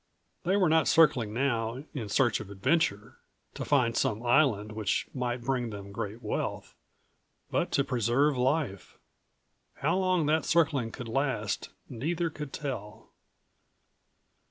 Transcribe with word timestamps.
They196 0.45 0.61
were 0.61 0.69
not 0.69 0.87
circling 0.87 1.31
now 1.31 1.83
in 1.93 2.09
search 2.09 2.39
of 2.39 2.49
adventure, 2.49 3.19
to 3.53 3.63
find 3.63 3.95
some 3.95 4.25
island 4.25 4.71
which 4.71 5.07
might 5.13 5.43
bring 5.43 5.69
them 5.69 5.91
great 5.91 6.23
wealth, 6.23 6.73
but 7.51 7.71
to 7.73 7.83
preserve 7.83 8.35
life. 8.35 8.97
How 9.75 9.95
long 9.95 10.25
that 10.25 10.43
circling 10.43 10.91
could 10.91 11.07
last, 11.07 11.69
neither 11.87 12.31
could 12.31 12.51
tell. 12.51 13.09